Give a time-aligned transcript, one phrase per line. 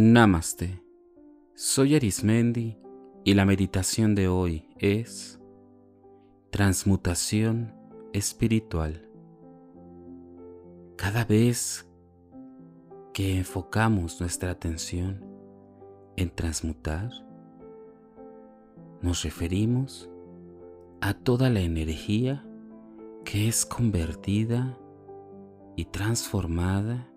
[0.00, 0.80] Namaste.
[1.56, 2.78] Soy Arismendi
[3.24, 5.40] y la meditación de hoy es
[6.50, 7.74] transmutación
[8.12, 9.10] espiritual.
[10.94, 11.84] Cada vez
[13.12, 15.26] que enfocamos nuestra atención
[16.14, 17.10] en transmutar,
[19.02, 20.08] nos referimos
[21.00, 22.46] a toda la energía
[23.24, 24.78] que es convertida
[25.74, 27.07] y transformada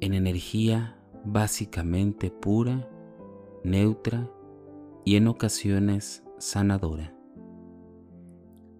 [0.00, 2.88] en energía básicamente pura,
[3.64, 4.30] neutra
[5.04, 7.14] y en ocasiones sanadora.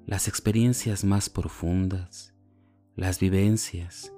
[0.06, 2.34] Las experiencias más profundas,
[2.96, 4.12] las vivencias,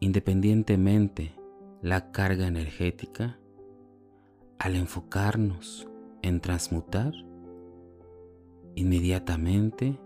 [0.00, 1.34] independientemente
[1.82, 3.38] la carga energética,
[4.58, 5.88] al enfocarnos
[6.22, 7.12] en transmutar,
[8.74, 10.00] inmediatamente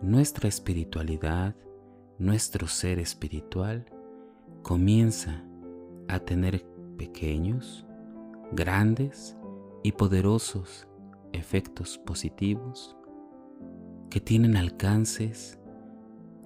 [0.00, 1.54] nuestra espiritualidad,
[2.18, 3.86] nuestro ser espiritual,
[4.62, 5.44] comienza
[6.08, 7.86] a tener pequeños,
[8.52, 9.36] grandes
[9.82, 10.86] y poderosos
[11.32, 12.96] efectos positivos
[14.10, 15.58] que tienen alcances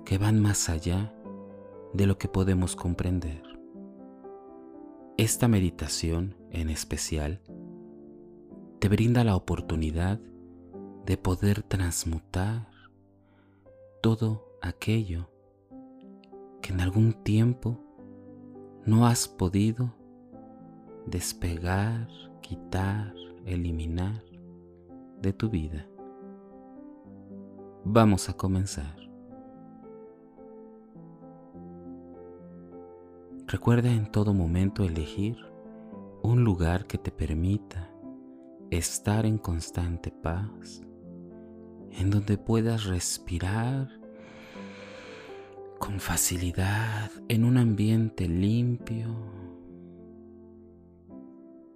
[0.04, 1.12] que van más allá
[1.92, 3.42] de lo que podemos comprender.
[5.16, 7.40] Esta meditación en especial
[8.78, 10.20] te brinda la oportunidad
[11.06, 12.68] de poder transmutar
[14.02, 15.30] todo aquello
[16.60, 17.85] que en algún tiempo
[18.86, 19.92] no has podido
[21.06, 22.08] despegar,
[22.40, 23.12] quitar,
[23.44, 24.22] eliminar
[25.20, 25.88] de tu vida.
[27.84, 28.96] Vamos a comenzar.
[33.48, 35.36] Recuerda en todo momento elegir
[36.22, 37.90] un lugar que te permita
[38.70, 40.80] estar en constante paz,
[41.90, 43.88] en donde puedas respirar
[45.86, 49.06] con facilidad en un ambiente limpio.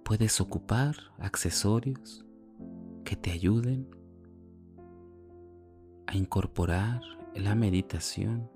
[0.03, 2.25] Puedes ocupar accesorios
[3.05, 3.87] que te ayuden
[6.07, 6.99] a incorporar
[7.35, 8.51] la meditación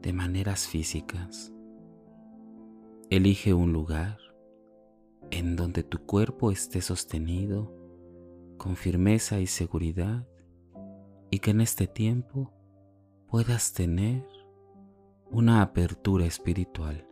[0.00, 1.52] de maneras físicas.
[3.10, 4.18] Elige un lugar
[5.32, 7.74] en donde tu cuerpo esté sostenido
[8.56, 10.28] con firmeza y seguridad
[11.28, 12.52] y que en este tiempo
[13.32, 14.28] puedas tener
[15.30, 17.08] una apertura espiritual.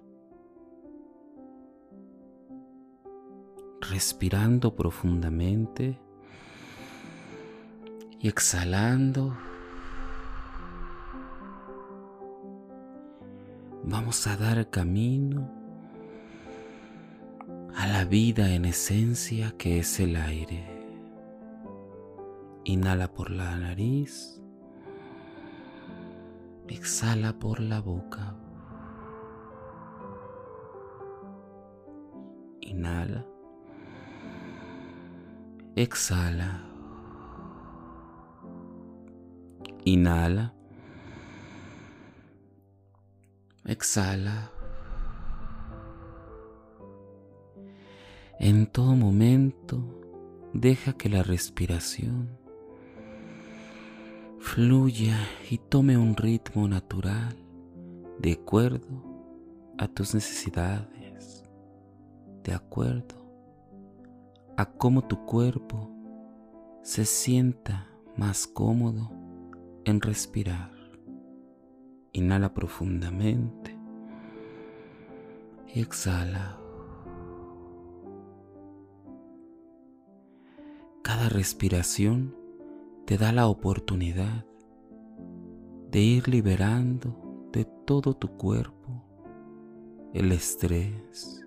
[3.81, 5.99] Respirando profundamente
[8.19, 9.35] y exhalando.
[13.85, 15.51] Vamos a dar camino
[17.75, 20.67] a la vida en esencia que es el aire.
[22.65, 24.40] Inhala por la nariz.
[26.71, 28.37] Exhala por la boca.
[32.61, 33.27] Inhala.
[35.75, 36.63] Exhala.
[39.85, 40.55] Inhala.
[43.65, 44.53] Exhala.
[48.39, 49.83] En todo momento,
[50.55, 52.40] deja que la respiración
[54.41, 55.19] fluya
[55.51, 57.37] y tome un ritmo natural
[58.19, 59.05] de acuerdo
[59.79, 61.45] a tus necesidades,
[62.43, 63.17] de acuerdo
[64.57, 65.91] a cómo tu cuerpo
[66.83, 67.87] se sienta
[68.17, 69.11] más cómodo
[69.85, 70.73] en respirar.
[72.13, 73.79] Inhala profundamente
[75.75, 76.59] y exhala.
[81.03, 82.40] Cada respiración
[83.11, 84.47] te da la oportunidad
[85.91, 89.03] de ir liberando de todo tu cuerpo
[90.15, 91.45] el estrés,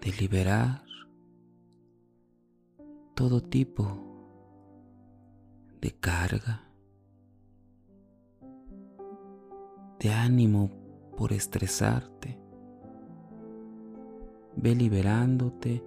[0.00, 0.84] de liberar
[3.16, 3.84] todo tipo
[5.80, 6.62] de carga,
[9.98, 10.70] de ánimo
[11.16, 12.38] por estresarte.
[14.54, 15.82] Ve liberándote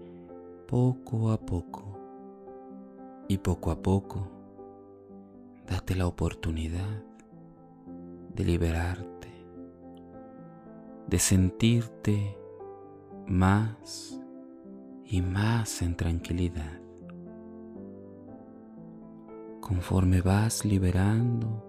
[0.67, 2.02] poco a poco.
[3.27, 4.27] Y poco a poco,
[5.67, 7.03] date la oportunidad
[8.35, 9.29] de liberarte,
[11.07, 12.37] de sentirte
[13.27, 14.19] más
[15.05, 16.79] y más en tranquilidad.
[19.61, 21.63] Conforme vas liberando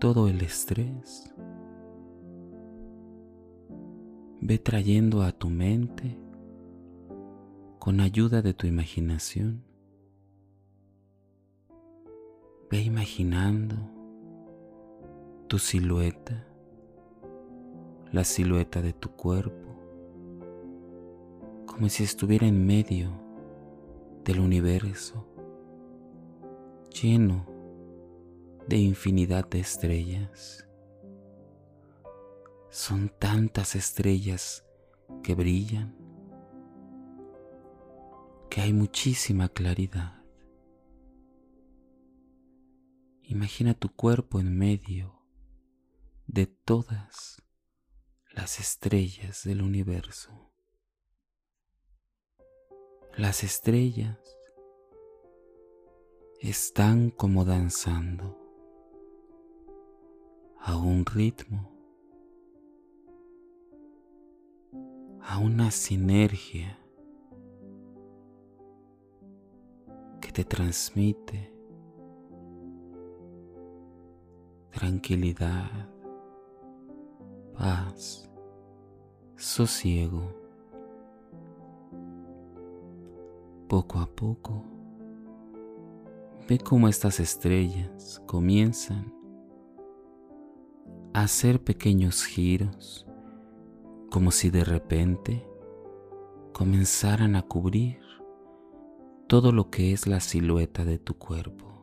[0.00, 1.32] todo el estrés,
[4.40, 6.18] ve trayendo a tu mente,
[7.78, 9.62] con ayuda de tu imaginación,
[12.70, 13.76] Ve imaginando
[15.46, 16.44] tu silueta
[18.12, 19.68] la silueta de tu cuerpo,
[21.66, 23.10] como si estuviera en medio
[24.24, 25.26] del universo,
[26.90, 27.46] lleno
[28.66, 30.66] de infinidad de estrellas.
[32.70, 34.64] Son tantas estrellas
[35.22, 35.94] que brillan,
[38.50, 40.25] que hay muchísima claridad.
[43.28, 45.20] Imagina tu cuerpo en medio
[46.28, 47.42] de todas
[48.32, 50.52] las estrellas del universo.
[53.16, 54.16] Las estrellas
[56.38, 58.38] están como danzando
[60.60, 61.72] a un ritmo,
[65.20, 66.78] a una sinergia
[70.20, 71.55] que te transmite
[74.76, 75.88] tranquilidad,
[77.56, 78.30] paz,
[79.34, 80.30] sosiego.
[83.68, 84.62] Poco a poco,
[86.46, 89.14] ve cómo estas estrellas comienzan
[91.14, 93.06] a hacer pequeños giros,
[94.10, 95.48] como si de repente
[96.52, 97.98] comenzaran a cubrir
[99.26, 101.75] todo lo que es la silueta de tu cuerpo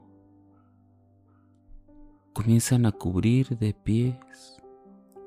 [2.33, 4.57] comienzan a cubrir de pies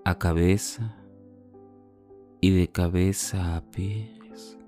[0.05, 0.97] a cabeza
[2.41, 4.59] y de cabeza a pies,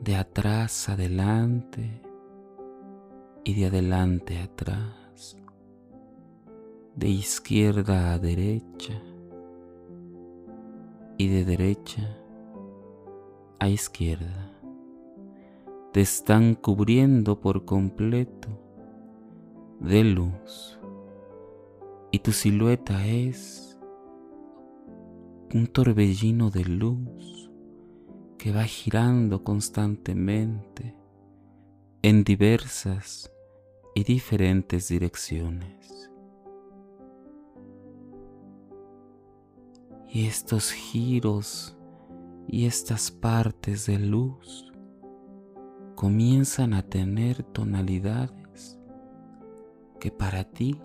[0.00, 2.02] de atrás adelante
[3.42, 5.36] y de adelante atrás,
[6.94, 9.02] de izquierda a derecha
[11.18, 12.16] y de derecha
[13.58, 14.52] a izquierda.
[15.92, 18.65] Te están cubriendo por completo
[19.80, 20.78] de luz
[22.10, 23.78] y tu silueta es
[25.54, 27.50] un torbellino de luz
[28.38, 30.94] que va girando constantemente
[32.02, 33.30] en diversas
[33.94, 36.10] y diferentes direcciones.
[40.08, 41.76] Y estos giros
[42.48, 44.72] y estas partes de luz
[45.94, 48.45] comienzan a tener tonalidades
[50.06, 50.80] que para ti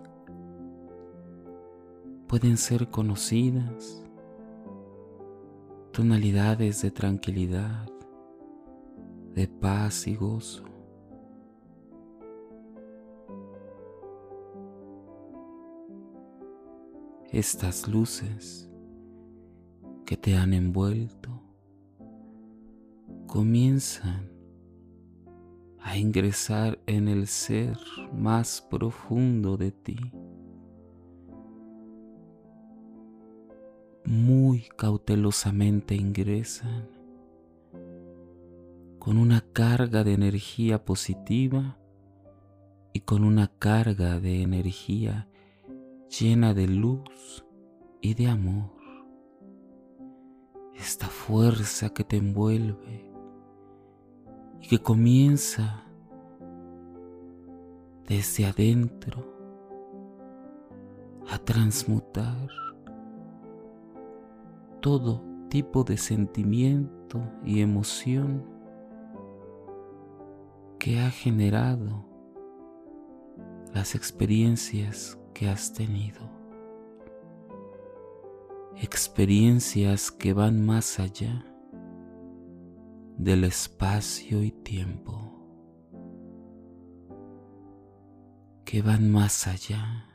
[2.26, 4.04] pueden ser conocidas,
[5.92, 7.86] tonalidades de tranquilidad,
[9.32, 10.64] de paz y gozo.
[17.30, 18.68] Estas luces
[20.04, 21.30] que te han envuelto
[23.28, 24.31] comienzan
[25.82, 27.78] a ingresar en el ser
[28.12, 30.12] más profundo de ti.
[34.04, 36.88] muy cautelosamente ingresan
[38.98, 41.78] con una carga de energía positiva
[42.92, 45.28] y con una carga de energía
[46.08, 47.44] llena de luz
[48.00, 48.70] y de amor.
[50.74, 53.11] Esta fuerza que te envuelve
[54.62, 55.82] y que comienza
[58.06, 59.24] desde adentro
[61.28, 62.48] a transmutar
[64.80, 68.44] todo tipo de sentimiento y emoción
[70.78, 72.04] que ha generado
[73.74, 76.20] las experiencias que has tenido.
[78.76, 81.51] Experiencias que van más allá
[83.22, 85.30] del espacio y tiempo.
[88.64, 90.08] Que van más allá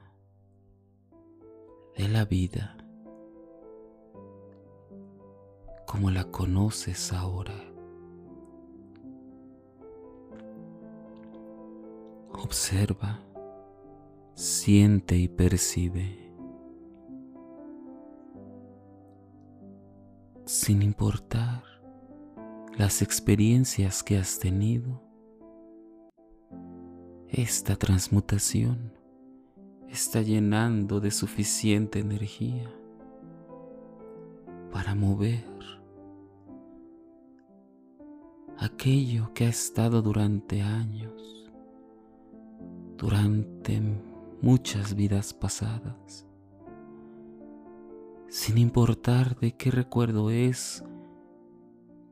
[1.95, 2.75] de la vida
[5.85, 7.55] como la conoces ahora.
[12.33, 13.21] Observa,
[14.33, 16.33] siente y percibe,
[20.45, 21.76] sin importar
[22.77, 25.01] las experiencias que has tenido.
[27.27, 28.93] Esta transmutación
[29.89, 32.71] está llenando de suficiente energía
[34.71, 35.43] para mover
[38.59, 41.49] aquello que ha estado durante años,
[42.95, 43.81] durante
[44.39, 46.27] muchas vidas pasadas,
[48.29, 50.83] sin importar de qué recuerdo es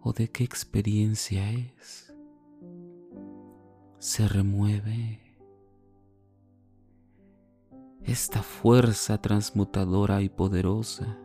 [0.05, 2.13] o de qué experiencia es,
[3.97, 5.19] se remueve
[8.03, 11.17] esta fuerza transmutadora y poderosa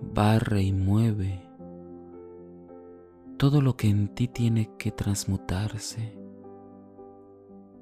[0.00, 1.42] barre y mueve
[3.36, 6.18] todo lo que en ti tiene que transmutarse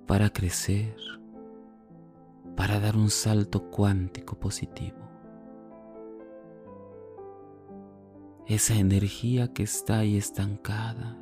[0.09, 0.97] para crecer,
[2.57, 5.06] para dar un salto cuántico positivo.
[8.47, 11.19] Esa energía que está ahí estancada.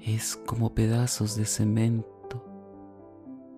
[0.00, 2.44] Es como pedazos de cemento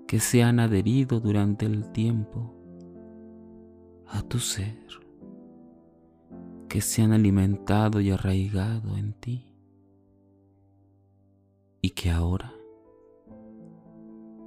[0.06, 2.54] que se han adherido durante el tiempo
[4.06, 4.84] a tu ser
[6.74, 9.46] que se han alimentado y arraigado en ti
[11.80, 12.52] y que ahora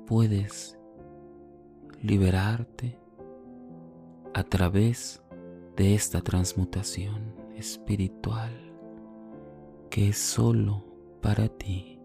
[0.06, 0.78] puedes
[2.02, 3.00] liberarte
[4.34, 5.27] a través de
[5.78, 8.52] esta transmutación espiritual
[9.90, 10.84] que es solo
[11.22, 12.00] para ti.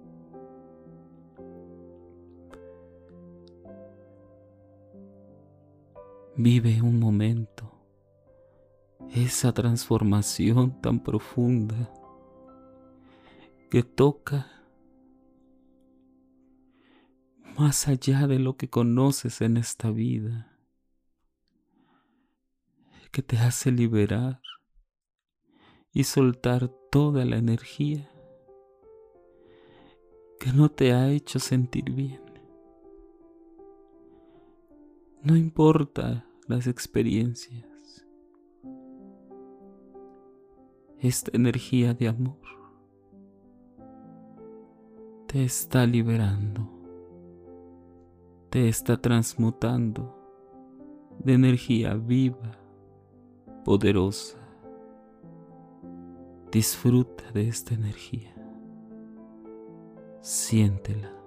[6.37, 7.71] Vive un momento
[9.14, 11.93] esa transformación tan profunda
[13.71, 14.47] que toca
[17.59, 20.51] más allá de lo que conoces en esta vida,
[23.12, 24.40] que te hace liberar
[25.92, 28.11] y soltar toda la energía
[30.40, 32.21] que no te ha hecho sentir bien.
[35.23, 37.73] No importa las experiencias.
[41.02, 42.38] esta energía de amor
[45.26, 46.69] te está liberando,
[48.50, 50.14] te está transmutando
[51.19, 52.57] de energía viva,
[53.64, 54.38] poderosa.
[56.50, 58.35] Disfruta de esta energía,
[60.21, 61.22] siéntela.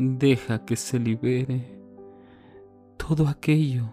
[0.00, 1.76] Deja que se libere
[2.96, 3.92] todo aquello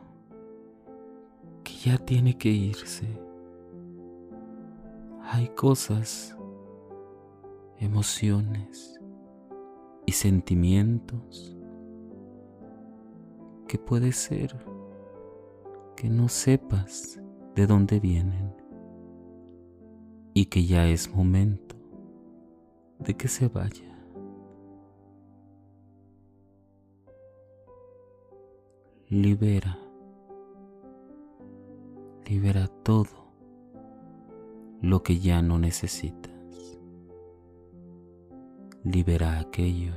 [1.64, 3.08] que ya tiene que irse.
[5.24, 6.38] Hay cosas,
[7.80, 9.02] emociones
[10.06, 11.58] y sentimientos
[13.68, 14.56] que puede ser
[15.96, 17.20] que no sepas
[17.56, 18.54] de dónde vienen
[20.36, 21.76] y que ya es momento
[23.00, 23.95] de que se vaya.
[29.10, 29.78] Libera,
[32.26, 33.06] libera todo
[34.82, 36.34] lo que ya no necesitas.
[38.84, 39.94] Libera aquello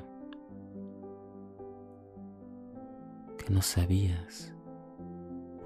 [3.39, 4.55] que no sabías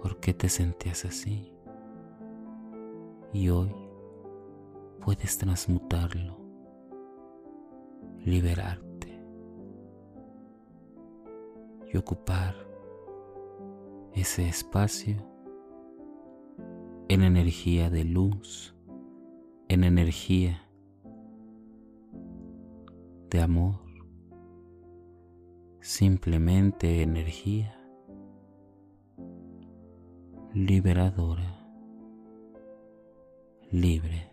[0.01, 1.53] por qué te sentías así.
[3.33, 3.75] Y hoy
[5.01, 6.37] puedes transmutarlo,
[8.25, 9.21] liberarte
[11.93, 12.72] y ocupar
[14.15, 15.17] ese espacio
[17.09, 18.75] en energía de luz,
[19.69, 20.69] en energía
[23.31, 23.81] de amor,
[25.81, 27.79] simplemente energía
[30.55, 31.67] liberadora,
[33.71, 34.32] libre.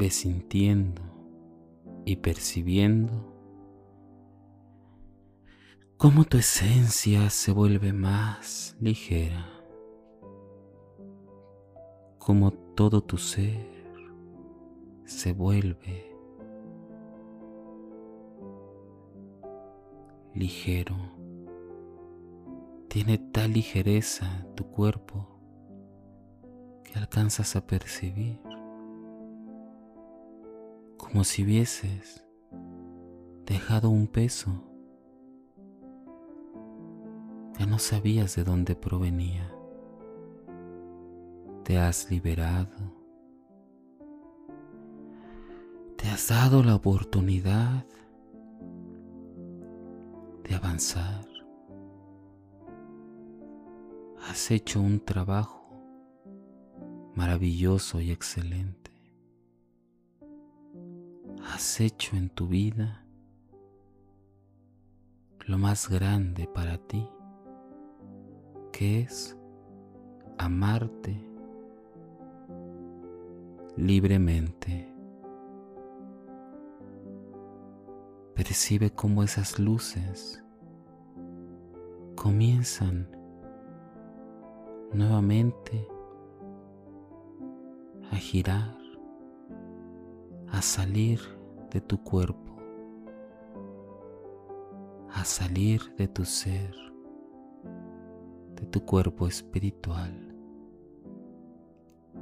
[0.00, 1.02] Ve sintiendo
[2.06, 3.12] y percibiendo
[5.98, 9.46] cómo tu esencia se vuelve más ligera,
[12.18, 13.68] cómo todo tu ser
[15.04, 16.16] se vuelve
[20.34, 20.96] ligero.
[22.88, 25.28] Tiene tal ligereza tu cuerpo
[26.84, 28.40] que alcanzas a percibir,
[31.10, 32.24] como si hubieses
[33.44, 34.64] dejado un peso
[37.56, 39.52] que no sabías de dónde provenía.
[41.64, 42.94] Te has liberado.
[45.96, 47.84] Te has dado la oportunidad
[50.44, 51.26] de avanzar.
[54.28, 55.60] Has hecho un trabajo
[57.16, 58.79] maravilloso y excelente.
[61.52, 63.04] Has hecho en tu vida
[65.46, 67.04] lo más grande para ti,
[68.70, 69.36] que es
[70.38, 71.20] amarte
[73.76, 74.94] libremente.
[78.36, 80.40] Percibe cómo esas luces
[82.14, 83.08] comienzan
[84.92, 85.84] nuevamente
[88.12, 88.78] a girar,
[90.52, 91.39] a salir
[91.70, 92.56] de tu cuerpo,
[95.10, 96.74] a salir de tu ser,
[98.54, 100.34] de tu cuerpo espiritual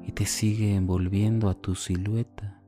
[0.02, 2.62] y te sigue envolviendo a tu silueta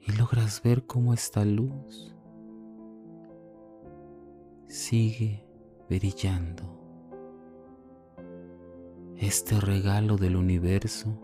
[0.00, 2.14] y logras ver cómo esta luz
[4.68, 5.44] sigue
[5.88, 6.76] brillando
[9.18, 11.18] este regalo del universo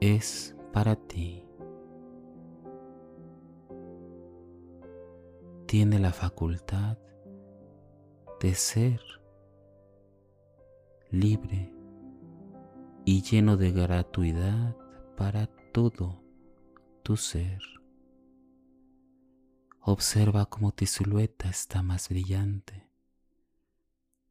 [0.00, 1.45] es para ti.
[5.66, 6.98] Tiene la facultad
[8.40, 9.00] de ser
[11.10, 11.72] libre
[13.04, 14.76] y lleno de gratuidad
[15.16, 16.22] para todo
[17.02, 17.60] tu ser.
[19.80, 22.86] Observa cómo tu silueta está más brillante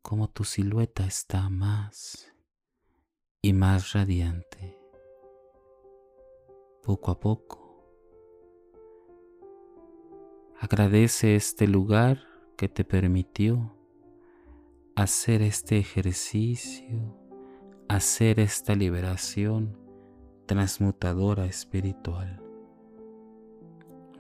[0.06, 2.32] como tu silueta está más
[3.42, 4.78] y más radiante.
[6.84, 7.65] Poco a poco,
[10.60, 12.20] agradece este lugar
[12.58, 13.76] que te permitió
[14.96, 17.18] hacer este ejercicio,
[17.90, 19.78] hacer esta liberación
[20.46, 22.42] transmutadora espiritual.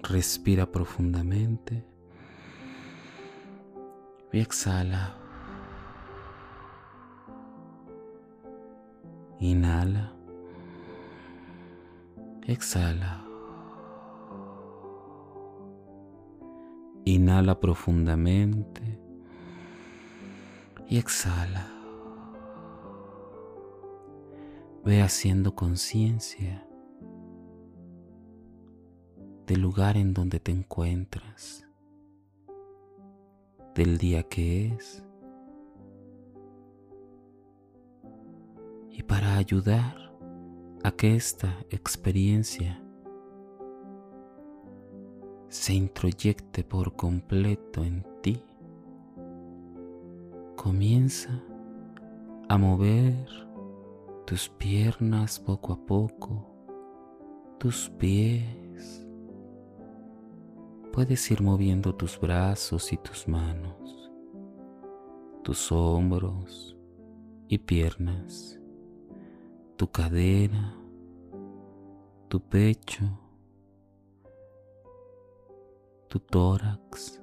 [0.04, 1.86] Respira profundamente
[4.32, 5.17] y exhala.
[9.39, 10.13] Inhala.
[12.48, 13.25] Exhala.
[17.06, 19.00] Inhala profundamente
[20.89, 21.72] y exhala.
[24.84, 26.68] Ve haciendo conciencia
[29.46, 31.68] del lugar en donde te encuentras,
[33.76, 35.04] del día que es
[38.89, 40.12] y para ayudar
[40.84, 42.85] a que esta experiencia
[45.50, 48.42] se introyecte por completo en ti,
[50.56, 51.42] comienza
[52.50, 53.28] a mover
[54.26, 56.50] tus piernas poco a poco,
[57.60, 59.08] tus pies.
[60.92, 64.12] Puedes ir moviendo tus brazos y tus manos,
[65.44, 66.76] tus hombros
[67.48, 68.60] y piernas
[69.76, 70.74] tu cadera,
[72.30, 73.04] tu pecho,
[76.15, 77.21] tu tórax,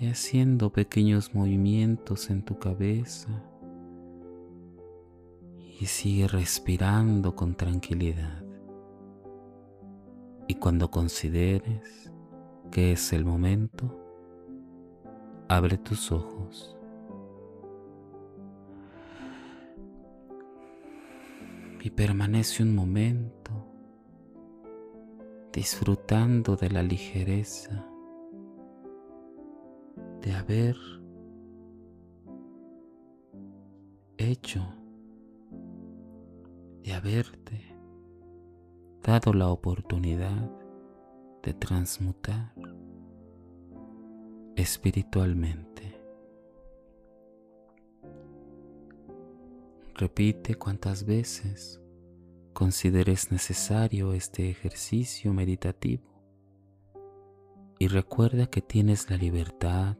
[0.00, 3.28] y haciendo pequeños movimientos en tu cabeza
[5.78, 8.42] y sigue respirando con tranquilidad.
[10.48, 12.10] Y cuando consideres
[12.72, 13.96] que es el momento,
[15.48, 16.72] abre tus ojos.
[21.80, 23.75] y permanece un momento
[25.56, 27.88] disfrutando de la ligereza
[30.20, 30.76] de haber
[34.18, 34.62] hecho,
[36.82, 37.74] de haberte
[39.02, 40.50] dado la oportunidad
[41.42, 42.52] de transmutar
[44.56, 45.98] espiritualmente.
[49.94, 51.80] Repite cuantas veces
[52.56, 56.22] consideres necesario este ejercicio meditativo
[57.78, 59.98] y recuerda que tienes la libertad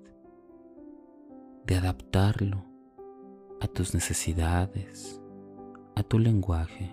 [1.66, 2.64] de adaptarlo
[3.60, 5.20] a tus necesidades,
[5.96, 6.90] a tu lenguaje.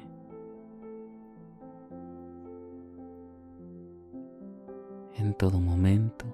[5.15, 6.26] En todo momento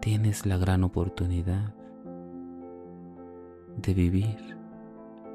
[0.00, 1.74] tienes la gran oportunidad
[3.76, 4.59] de vivir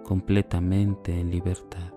[0.05, 1.91] completamente en libertad.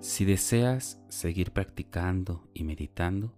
[0.00, 3.32] Si deseas seguir practicando y meditando,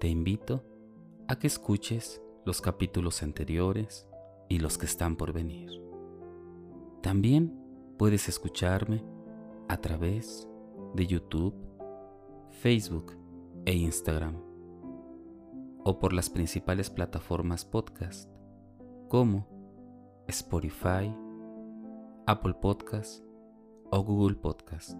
[0.00, 0.64] te invito
[1.28, 4.06] a que escuches los capítulos anteriores
[4.48, 5.91] y los que están por venir.
[7.02, 7.52] También
[7.98, 9.04] puedes escucharme
[9.68, 10.48] a través
[10.94, 11.54] de YouTube,
[12.50, 13.18] Facebook
[13.64, 14.36] e Instagram
[15.84, 18.30] o por las principales plataformas podcast
[19.08, 19.48] como
[20.28, 21.12] Spotify,
[22.26, 23.24] Apple Podcast
[23.90, 24.96] o Google Podcast.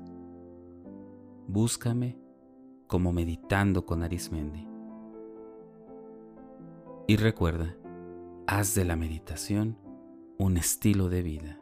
[1.47, 2.19] Búscame
[2.89, 4.67] como Meditando con Arismendi.
[7.07, 7.77] Y recuerda,
[8.49, 9.79] haz de la meditación
[10.39, 11.62] un estilo de vida.